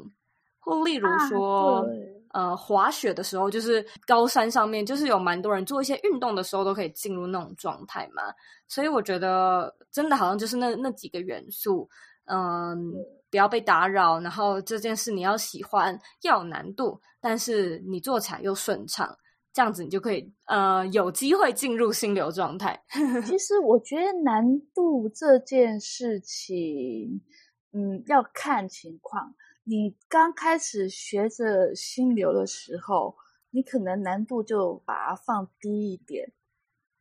[0.60, 1.86] 或例如说、
[2.30, 8.24] 啊、呃滑雪的时候，就是高山上面，就是有蛮多人做一些运动的时候，都可以进入那种状态嘛。
[8.68, 11.88] 所以我觉得真的好像就是那那几个元素，
[12.26, 12.92] 嗯，
[13.34, 19.18] 不要被打扰，然后这件事你要喜欢，要有难度，但是你做起来又顺畅。
[19.52, 22.80] 这样子你就可以呃有机会进入心流状态。
[23.26, 27.24] 其实我觉得难度这件事情，
[27.72, 29.34] 嗯，要看情况。
[29.64, 33.16] 你刚开始学着心流的时候，
[33.50, 36.32] 你可能难度就把它放低一点，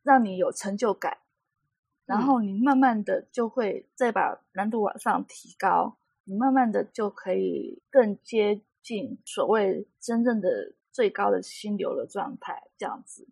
[0.01, 1.19] 让你有成就感。
[2.05, 10.73] 然后你慢慢的就会再把难度往上提高，你慢慢的就可以更接近所谓真正的。
[10.93, 13.27] 最高的心流的状态，这样子。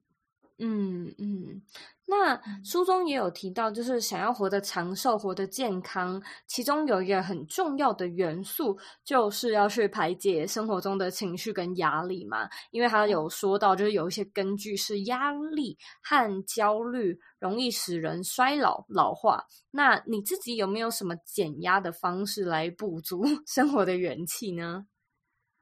[0.63, 1.59] 嗯嗯，
[2.05, 12.47] 那书中也有提到，就是想要活得长寿、活得健康，其中有一个很重要的元素，就是要去排解生活中的情绪跟压力嘛。
[12.69, 19.43] 因为他有说到，就是有一些根据是压力和焦虑容易使人衰老、老化。
[19.71, 24.85] 那你自己有没有什么减压的方式来补足 生活的元气呢？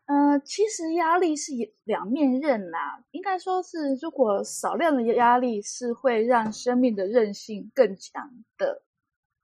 [0.10, 1.52] 呃，其实压力是
[1.84, 3.04] 两面刃啦。
[3.12, 8.82] 应该说是，如果少量的压力是会让生命的韧性更强的，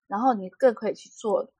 [0.07, 1.51] 然后你更可以去做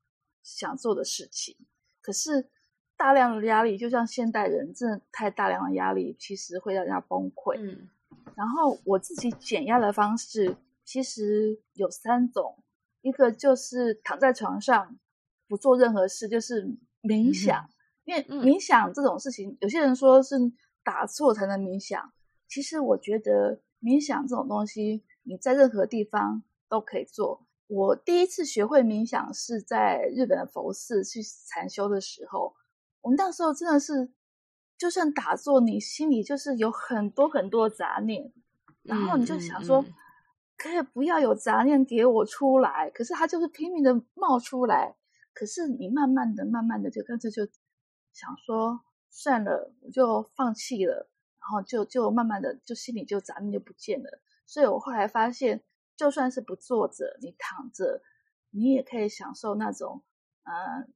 [0.41, 1.55] 想做的事情。
[2.01, 2.49] 可是
[2.97, 7.59] 大量的压力，就像现代人真的太大量的压力，其实会让人家崩溃。
[7.59, 7.87] 嗯，
[8.35, 12.57] 然后我自己减压的方式其实有三种，
[13.03, 14.97] 一个就是躺在床上
[15.47, 16.67] 不做任何事，就是
[17.03, 17.65] 冥想。
[17.65, 17.69] 嗯
[18.05, 20.35] 因为冥想这种事情，嗯、有些人说是
[20.83, 22.13] 打坐才能冥想。
[22.47, 27.45] 其实我觉得冥想这种东西，你在任何地方都可以做。
[27.65, 32.53] 我第一次学会冥想是在日本的佛寺去禅修的时候，
[33.01, 34.11] 我们那时候真的是，
[34.77, 38.31] 就算打坐，你心里就是有很多很多杂念，
[38.83, 39.93] 然后你就想说，嗯嗯嗯、
[40.55, 44.95] 可以不要有杂念给我出来，可是它就是拼命的冒出来。
[45.33, 47.41] 可是你慢慢的、慢慢的，就干脆就。
[48.15, 54.21] 想说算了，我就放弃了，然后就就慢慢的就心里就杂念就不见了。
[54.45, 55.61] 所以我后来发现，
[55.97, 58.01] 就算是不坐着，你躺着，
[58.51, 60.01] 你也可以享受那种，
[60.43, 60.87] 呃，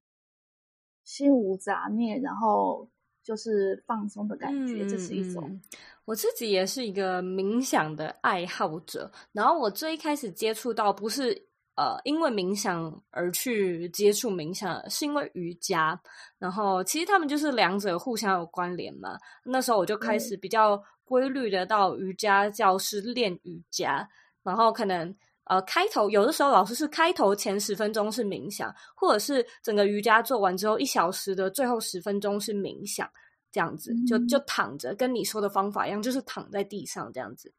[1.03, 2.89] 心无杂念，然后
[3.21, 4.87] 就是放松的感觉。
[4.87, 5.43] 这是一种。
[5.45, 5.61] 嗯，
[6.05, 11.48] 我自己也是一个冥想的爱好者，然后我最一开始接触到不是。
[11.79, 15.97] 呃，因为冥想而去接触冥想，是因为瑜伽。
[16.37, 19.17] 然后其实他们就是两者互相有关联嘛。
[19.45, 23.99] 那时候我就开始比较规律的到瑜伽教室练瑜伽。
[23.99, 24.09] 嗯、
[24.43, 25.15] 然后可能
[25.45, 33.09] 呃开头有的时候老师是开头前十分钟是冥想，或者是整个瑜伽做完之后一小时的最后十分钟是冥想，
[33.53, 37.53] 这样子就就躺着，跟你说的方法一样，就是躺在地上这样子。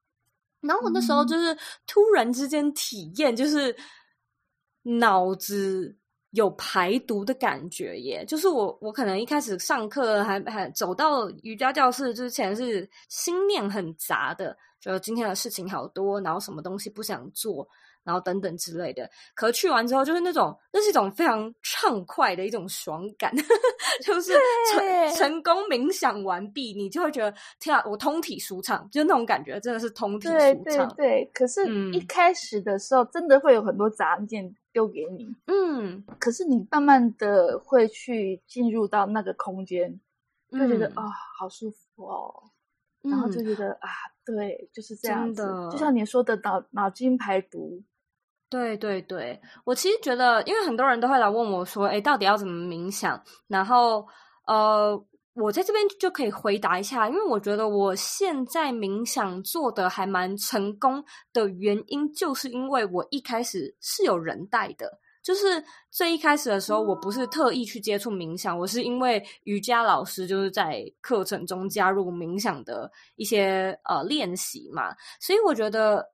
[0.60, 1.56] 然后我那时候就是
[1.86, 3.74] 突然之间体验，就是。
[4.82, 5.96] 脑子
[6.30, 17.68] 有排毒的感觉耶，就是我我可能一开始上课还还走到瑜伽教室之前是心念很杂的，就今天的事情好多，然后什么东西不想做。
[18.10, 23.32] 然后等等之类的，可是去完之后就是那种，那是一种非常畅快的一种爽感，
[24.02, 24.32] 就是
[24.72, 30.40] 成成功冥想完毕，你就会觉得天啊，我通体舒畅，就那种感觉真的是通体舒畅。
[30.40, 40.00] 对对对，可是一开始的时候，真的会有很多杂念丢给你，嗯，可是你慢慢的会去进入到那个空间，
[40.50, 41.06] 就觉得啊、嗯。
[41.06, 42.42] 哦，好舒服哦，
[43.02, 43.88] 然后就觉得、嗯、啊，
[44.24, 47.80] 对，就是这样子，就像你说的脑脑筋排毒。
[48.50, 54.04] 对对对，我其实觉得，因为很多人都会来问我说：“诶，到底要怎么冥想？”然后，
[54.44, 55.00] 呃，
[55.34, 64.98] 我在这边就可以回答一下，因为我觉得我现在冥想做得还蛮成功的原因，就是因为我一开始是有人带的。
[65.22, 76.04] 就是最一开始的时候，我不是特意去接触冥想，我是因为瑜伽老师就是在课程中加入冥想的一些呃练习嘛，所以我觉得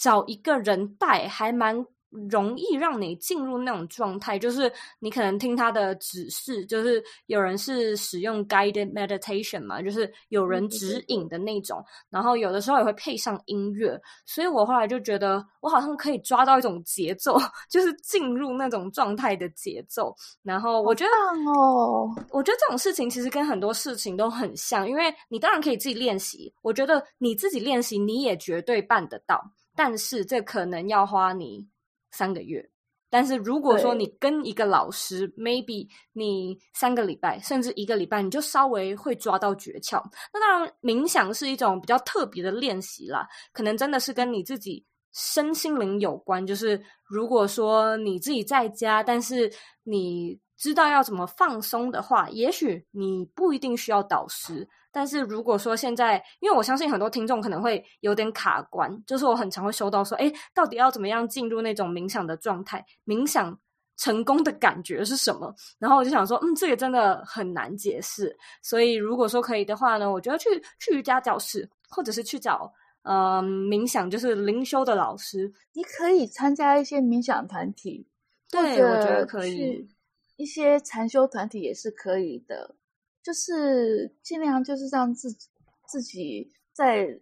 [0.00, 1.86] 找一个人带还蛮。
[2.28, 17.38] 容易让你进入那种状态，就是你可能听他的指示，就是有人是使用 guided meditation 嘛，就是有人指引的那种，然后有的时候也会配上音乐，所以我后来就觉得我好像可以抓到一种节奏，
[17.70, 20.12] 就是进入那种状态的节奏。
[20.42, 21.12] 然后我觉得
[21.52, 29.40] 哦，我觉得这种事情其实跟很多事情都很像，因为你当然可以自己练习，我觉得你自己练习你也绝对办得到，
[29.80, 31.68] 但是这可能要花你。
[32.12, 32.68] 三个月，
[33.08, 40.02] 但是如果说你跟一个老师，maybe 你三个礼拜甚至一个礼拜，你就稍微会抓到诀窍。
[40.34, 46.44] 那当然，冥想是一种比较特别的练习啦，可能真的是跟你自己身心灵有关。
[46.44, 49.48] 就是如果说你自己在家，但是
[49.84, 54.68] 你知道要怎么放松的话，也许你不一定需要导师。
[54.92, 62.84] 但是如果说现在，因为我相信很多听众可能会有点卡关，就是我很常会收到说，哎，到底要怎么样进入那种冥想的状态？
[63.06, 63.56] 冥想
[63.96, 65.54] 成功的感觉是什么？
[65.78, 68.36] 然后我就想说，嗯，这个真的很难解释。
[68.62, 70.48] 所以如果说可以的话呢，我觉得去
[70.78, 72.72] 去瑜伽教室，或者是去找
[73.02, 78.06] 呃冥想就是灵修的老师，你可以参加一些冥想团体，
[78.50, 79.88] 对，我觉得可以，
[80.36, 82.74] 一些禅修团体也是可以的。
[83.22, 85.48] 就是尽量就是让自己
[85.86, 87.20] 自己在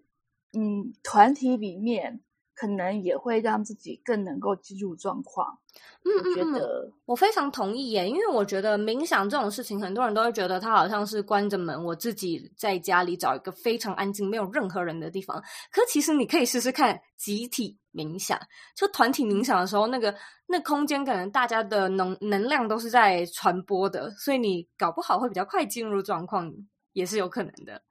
[0.52, 2.20] 嗯团体里面，
[2.54, 5.58] 可能也会让自己更能够进入状况。
[6.04, 15.42] 嗯嗯，觉得我非常同意耶，因为我觉得冥想这种事情，很多人都会觉得它好像是关着门，我自己在家里找一个非常安静、没有任何人的地方。
[15.72, 18.38] 可其实你可以试试看集体冥想，
[18.74, 20.14] 就团体冥想的时候，那个
[20.46, 26.50] 那空间可能大家的能能量都是在传播的，所以你搞不好会比较快进入状况，
[26.92, 27.82] 也是有可能的。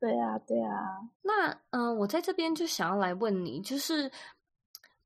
[0.00, 1.00] 对啊，对啊。
[1.22, 4.10] 那嗯、呃，我在这边就想要来问你，就是。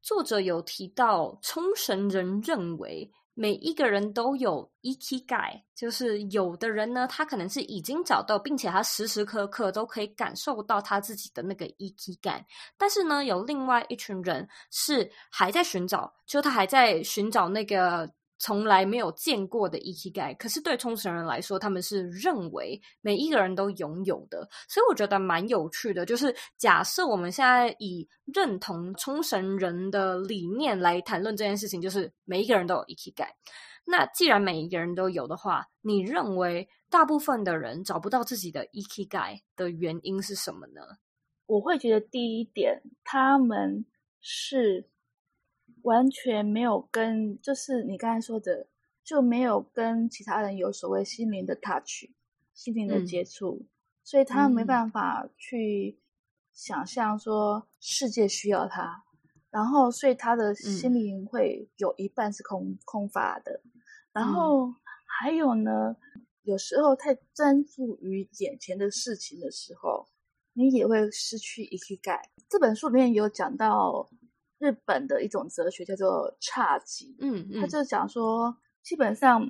[0.03, 12.45] 作者有提到，冲绳人认为每一个人都有 eki 感就是有的人呢，他可能是已经找到，并且他时时刻刻都可以感受到他自己的那个 eki 感。
[12.77, 18.11] 但是呢，有另外一群人是还在寻找，就他还在寻找那个。
[18.39, 26.07] 从来没有见过的 e k g 可是对冲绳人来说，他们是认为每一个人都拥有的，所以我觉得蛮有趣的。
[26.07, 33.25] 就是假设我们现在以认同冲绳人的理念来谈论这件事情，就是每一个人都有 e k g。
[33.85, 39.19] 那既然每一个人都有的话，你认为大部分的人找不到自己的 e k g
[39.57, 40.83] 的原因是什么呢？
[41.47, 43.85] 我会觉得第一点，他们
[44.21, 44.89] 是。
[45.89, 48.67] 完全没有跟，就是你刚才说的，
[49.03, 52.11] 就没有跟其他人有所谓心灵的 touch，
[52.53, 53.69] 心灵的接触，嗯、
[54.05, 55.99] 所以他没办法去
[56.53, 59.03] 想象说世界需要他，
[59.49, 63.63] 然后所以他的心灵会有一半是空、嗯、空乏的，
[64.13, 64.75] 然后
[65.07, 65.97] 还有呢，
[66.43, 70.07] 有时候太专注于眼前的事情的时候，
[70.53, 72.25] 你也会失去 Ikigai。
[72.47, 74.11] 这本书里面有讲到。
[74.59, 79.49] 日本的一种哲学叫做差寂，嗯嗯，他就讲说，基本上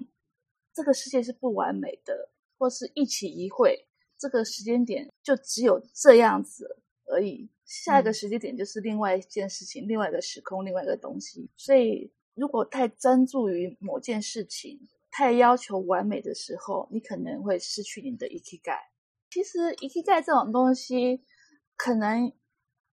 [0.74, 11.48] 这个世界是不完美的，或是一起一会，这个时间点就只有这样子而已，下一个时间点就是另外一件事情，嗯、另外一个时空，另外一个东西。
[11.56, 14.78] 所以，如果太专注于某件事情，
[15.10, 18.78] 太要求完美的时候，你可能会失去你的 Ikigai。
[19.30, 21.22] 其实，Ikigai 这种东西，
[21.76, 22.30] 可能。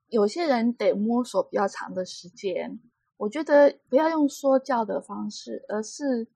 [0.08, 2.78] 有些人得摸索比较长的时间，
[3.16, 6.26] 我觉得不要用说教的方式，而是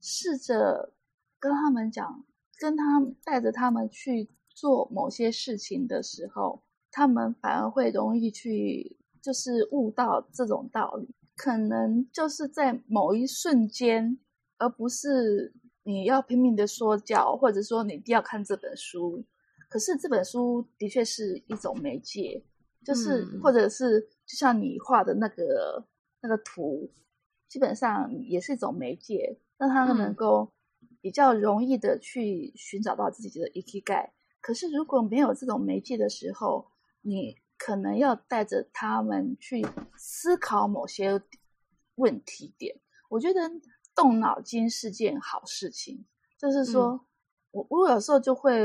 [0.00, 0.92] 试着
[1.38, 2.24] 跟他们讲，
[2.58, 2.84] 跟他
[3.24, 11.14] 带着他们去做某些事情的时候，他们反而会容易去就是悟到这种道理。
[11.36, 14.18] 可能就是在某一瞬间，
[14.56, 19.22] 而不是你要拼命的说教，或者说你一定要看这本书。
[19.68, 22.42] 可是这本书的确是一种媒介。
[22.86, 25.84] 就是，或者是就像你画的那个
[26.20, 26.88] 那个图，
[27.48, 30.52] 基本上也是一种媒介，让他们能够
[31.00, 34.10] 比较容易的去寻找到自己的 Ikigai。
[34.40, 36.70] 可是如果没有这种媒介的时候，
[37.00, 39.66] 你可能要带着他们去
[39.98, 41.20] 思考某些
[41.96, 42.78] 问题点。
[43.08, 43.40] 我觉得
[43.96, 46.04] 动脑筋是件好事情，
[46.38, 47.04] 就是说
[47.50, 48.62] 我我有时候就会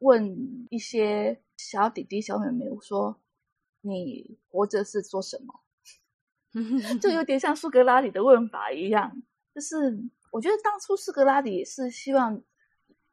[0.00, 3.20] 问一些小弟弟、小妹妹，我说
[3.80, 5.60] ：“你活着是做什么？
[7.00, 9.22] ”就有点像苏格拉底的问法一样。
[9.54, 9.76] 就是
[10.32, 12.42] 我觉得当初苏格拉底是希望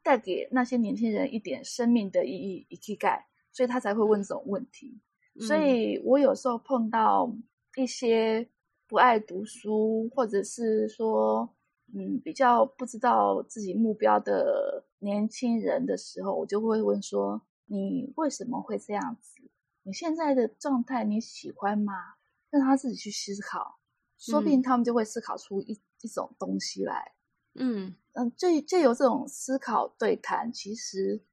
[0.04, 5.00] 带给那些年轻人一点生命的意义、ikigai，所以他才会问这种问题。
[5.40, 7.32] 所以我有时候碰到
[7.76, 8.50] 一些
[8.88, 11.54] 不爱读书，或者是说，
[11.94, 19.47] 嗯，比较不知道自己目标的年轻人的时候，我就会问说：“你为什么会这样子？
[19.88, 21.94] 你现在的状态你喜欢吗？”
[22.52, 23.80] 让他自己去思考，
[24.18, 27.14] 说不定他们就会思考出一、嗯、一种东西来。
[27.56, 31.24] 嗯嗯，借借由这种思考对谈，其实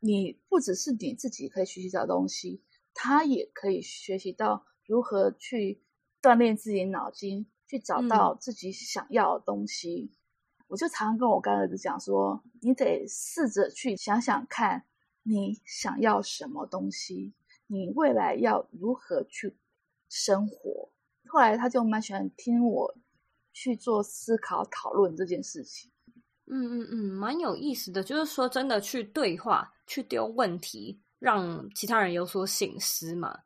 [0.00, 2.62] 你不只是你自己可以学习到东西。
[2.94, 5.82] 他也可以学习到如何去
[6.22, 10.10] 锻炼自己脑筋，去找到自己想要的东西。
[10.12, 14.84] 嗯、我就常常跟我干儿子讲说：“你得试着去想想看，
[15.22, 17.32] 你想要什么东西，
[17.72, 19.56] 你未来要如何去
[20.08, 20.90] 生活。”
[21.26, 22.94] 后来他就蛮喜欢听我
[23.52, 25.90] 去做思考讨论这件事情。
[26.46, 31.00] 嗯嗯嗯，蛮有意思的，就是说真的去对话，去丢问题。
[31.18, 33.38] 让其他人有所醒思嘛？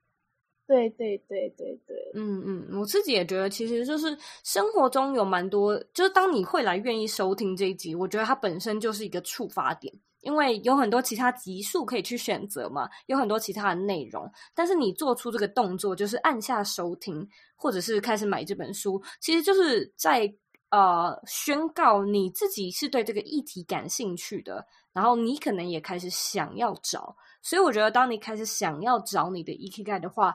[0.67, 9.93] 对对对对对，嗯嗯，我自己也觉得，其实就是生活中有蛮多，就是当你会来愿意收听这一集，我觉得它本身就是一个触发点，
[10.27, 20.31] 因为有很多其他级数可以去选择嘛，有很多其他的内容，但是你做出这个动作，就是按下收听，或者是开始买这本书，其实就是在
[20.71, 27.17] 呃宣告你自己是对这个议题感兴趣的，然后你可能也开始想要找。
[27.41, 30.35] 所以我觉得，当你开始想要找你的 Ikigai 的话，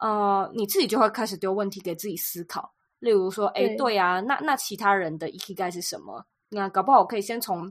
[0.00, 2.72] 呃，你自己就会开始丢问题给自己思考。
[2.98, 6.24] 例如说，哎，对啊，那那其他人的 Ikigai 是什么？
[6.48, 7.70] 那搞不好我可以先从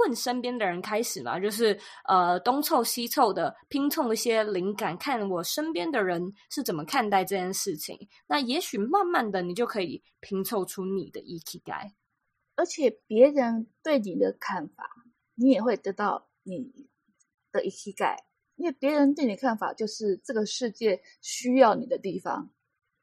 [0.00, 8.08] 问身边的人开始嘛，就是呃，东凑西凑的拼凑一些灵感，看我身边的人是怎么看待这件事情。
[8.26, 11.92] 那也许慢慢的，你就可以拼凑出你的 Ikigai，
[12.56, 14.90] 而且别人对你的看法，
[15.34, 16.88] 你也会得到你。
[17.52, 18.16] 的 Ikigai，
[18.54, 22.48] 因为别人对你看法就是这个世界需要你的地方，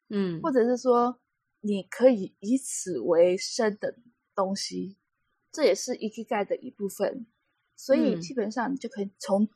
[0.08, 1.20] 嗯，或者是说
[1.60, 3.98] 你可以以此为生的
[4.34, 4.96] 东西，
[5.58, 7.26] 这也是 Ikigai 的一部分。
[7.76, 9.50] 所以基本上你就可以从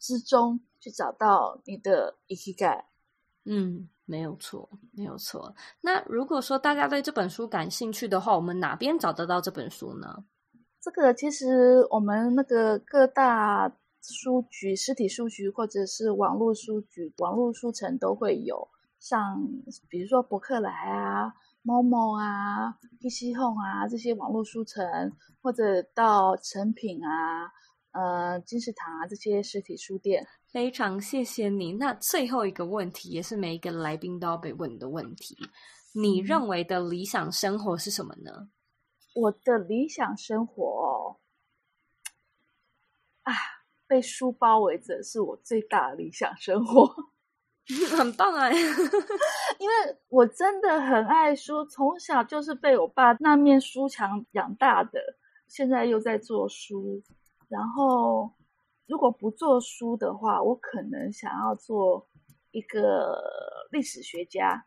[0.00, 2.82] 之中去找到你的 Ikigai。
[3.44, 5.54] 嗯，没有错，没有错。
[5.82, 10.24] 那如果说大家对这本书感兴趣的话，我们哪边找得到这本书呢？
[10.80, 13.72] 这个其实我们那个各大。
[14.00, 18.68] 书局、实体书局或者是网络书局、网络书城都会有，
[18.98, 19.46] 像
[19.88, 21.34] 比如说博客来啊、
[21.64, 27.50] Momo 啊、PC Home 啊这些网络书城，或者到成品啊、
[27.92, 30.26] 呃金石堂啊这些实体书店。
[30.50, 31.72] 非常谢谢你。
[31.74, 35.36] 那最后一个问题，也是每一个来宾都要被问的问题：
[35.94, 38.48] 你认为的理想生活是什么呢？
[39.14, 41.18] 我的理想生活
[43.22, 43.34] 啊。
[43.86, 46.94] 被书包围着是我最大的理想生活，
[47.96, 48.48] 很棒啊！
[49.58, 49.74] 因为
[50.08, 55.00] 我真的很爱书，从小就是被我爸那面书墙养大的，
[55.46, 57.02] 现在又在做书。
[57.48, 58.32] 然后，
[58.86, 62.08] 如果不做书的话，我可能想要做
[62.50, 63.20] 一个
[63.70, 64.64] 历史学家。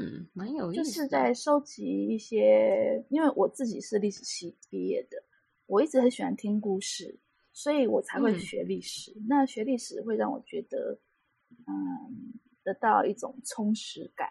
[0.00, 5.22] 嗯，蛮有意思，就是在收集一些，因为我自己是历史系毕业的，
[5.66, 7.18] 我一直很喜欢听故事。
[7.52, 9.10] 所以我才会学历史。
[9.16, 10.96] 嗯、那学历史会让我觉得，
[11.66, 12.32] 嗯，
[12.62, 14.28] 得到一种充实感，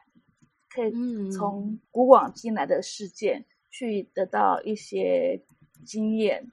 [0.69, 5.43] 可以从古往今来的事件去得到一些
[5.85, 6.51] 经验，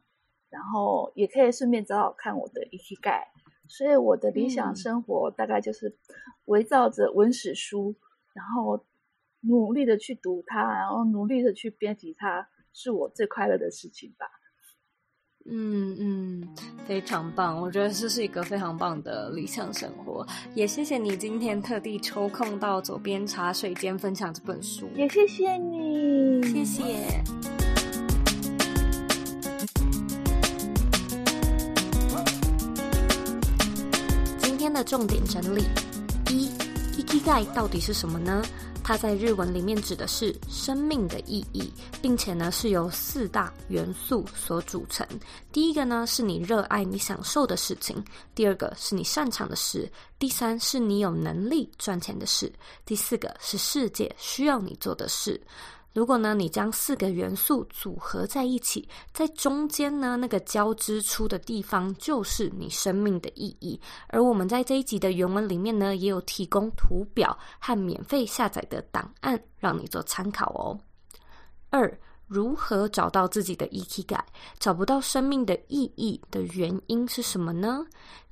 [0.49, 3.24] 然后也可以顺便找找看我的 Ikigai。
[3.68, 5.97] 所以我的理想生活大概就是
[6.45, 7.97] 围绕着文史书，
[8.33, 8.85] 然后
[9.41, 14.27] 努力的去读它，然后努力的去编辑它，是我最快乐的事情吧。
[15.49, 16.49] 嗯嗯，
[16.86, 20.26] 非常棒，我觉得这是一个非常棒的理想生活。
[20.55, 26.82] 也谢谢你今天特地抽空到左边茶水间分享这本书，也谢谢你，谢谢。
[34.38, 35.62] 今天的重点整理：
[36.28, 36.51] 一
[36.99, 38.42] ，Ikigai 到底是什么呢？
[38.87, 45.05] 它在日文里面指的是生命的意义，并且呢是由四大元素所组成。
[45.51, 48.01] 第一个呢是你热爱你享受的事情，
[48.32, 52.53] 第二个是你擅长的事，第三是你有能力赚钱的事，
[52.84, 55.41] 第四个是世界需要你做的事。
[55.97, 63.80] 如果呢，你将四个元素组合在一起，在中间呢，那个交织出的地方就是你生命的意义。
[64.09, 70.78] 而我们在这一集的原文里面呢，也有提供图表和免费下载的档案，让你做参考哦。
[71.70, 71.99] 二。
[72.28, 74.24] 如何找到自己的 EQ 感
[74.59, 77.86] 找不到生命的意义的原因是什么呢？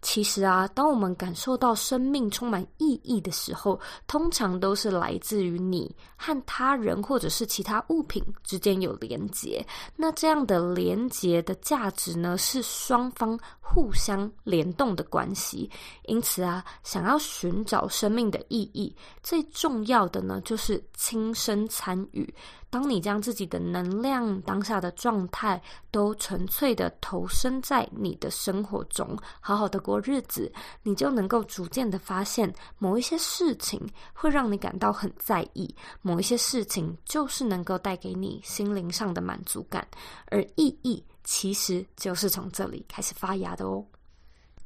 [0.04, 9.66] 其实啊，当我们感受到生命充满意义的时候，通常都是来自于你和他人或者是其他物品之间有连结。
[9.96, 15.70] 那这样的连结的价值呢，是双方互相联动的关系。
[16.04, 22.32] 因此啊，想要寻找生命的意义，最重要的呢，就是亲身参与。
[22.68, 33.80] 当你将自己的能量、当下的状态都纯粹的投身在你的生活中，好好的过过日子，你就能够逐渐的发现，某一些事情
[34.12, 35.72] 会让你感到很在意，
[36.02, 39.86] 某一些事情就是能够带给你心灵上的满足感，
[40.26, 43.86] 而意义其实就是从这里开始发芽的哦。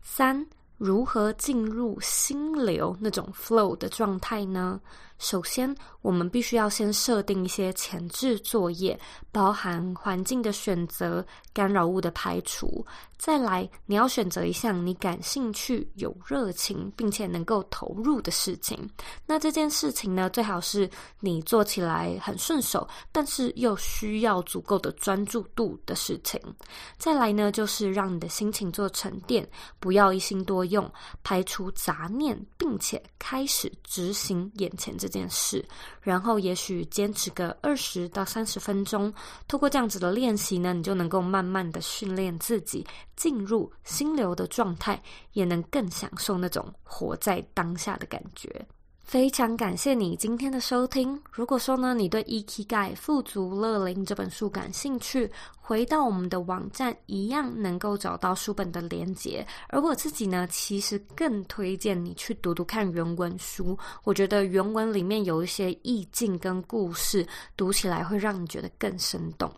[0.01, 0.47] 三，
[0.79, 4.81] 如何进入心流那种 flow 的状态呢？
[5.19, 5.77] 首先，
[6.09, 8.99] 我们必须要先设定一些前置作业，
[9.31, 12.83] 包含环境的选择、干扰物的排除。
[13.19, 18.89] 再来，你要选择一项你感兴趣、有热情，并且能够投入的事情。
[19.27, 20.89] 那这件事情呢，最好是
[21.21, 26.41] 你做起来很顺手，但是又需要足够的专注度的事情。
[26.97, 29.47] 再来呢，就是让你的心情做沉淀，
[29.79, 30.91] 不要一心多用，
[31.23, 35.63] 排除杂念，并且开始执行眼前这件事。
[36.01, 39.13] 然后，也许坚持个二十到三十分钟，
[39.47, 42.87] 透过这样子的练习呢，你就能够慢慢的训练自己。
[43.17, 48.65] 进入心流的状态，也能更享受那种活在当下的感觉。
[49.03, 51.21] 非常感谢你今天的收听。
[51.33, 55.29] 如果说呢，你对《EKG 富足乐龄》这本书感兴趣，
[55.69, 59.47] 回到我们的网站，一样能够找到书本的连接。
[59.69, 63.79] 而我自己呢，其实更推荐你去读读看原文书。
[64.03, 69.53] 我觉得原文里面有一些意境跟故事，读起来会让你觉得更生动。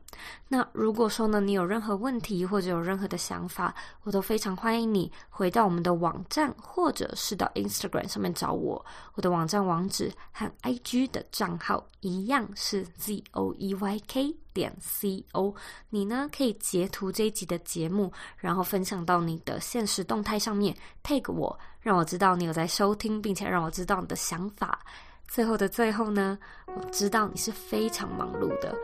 [0.49, 8.85] 那如果说呢，你有任何问题或者有任何的想法，我都非常欢迎你回到我们的网站，或者是到 Instagram 上面找我。
[9.15, 15.55] 我的网站网址和 IG 的账号一样是 Z O E Y K 点 C O。
[15.89, 24.81] 你呢，可以截图这一集的节目，然后分享到你的现实动态上面，tag 我，让我知道你有在收听，并且让我知道你的想法。
[25.29, 28.75] 最后的最后呢，我知道你是非常忙碌的。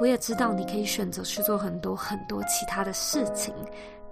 [0.00, 3.54] 我也知道你可以选择去做很多很多其他的事情，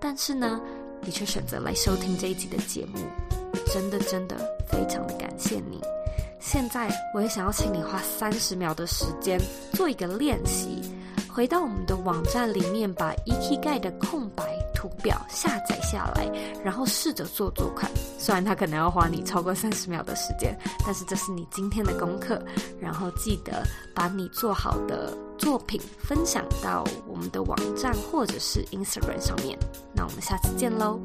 [0.01, 0.61] 但是呢，
[1.01, 2.99] 你却选择来收听这一集的节目，
[3.67, 4.37] 真的真的
[4.69, 5.81] 非常的感谢你。
[6.43, 9.41] 现在我也想要请你花三十秒的时间
[9.73, 10.83] 做一个练习，
[11.33, 16.29] 回到我们的网站里面，把 Ikigai 的空白图表下载下来，
[16.65, 17.89] 然后试着做做看。
[18.19, 22.43] 虽然它可能要花你超过三十秒的时间，但是这是你今天的功课。
[22.81, 23.63] 然后记得
[23.95, 29.57] 把你做好的作品分享到我们的网站或者是 Instagram 上面。
[29.95, 31.01] 那我们下次见喽。